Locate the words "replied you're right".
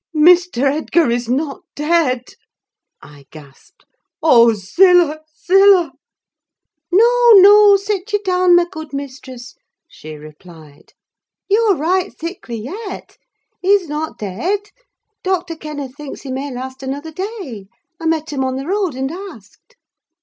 10.15-12.17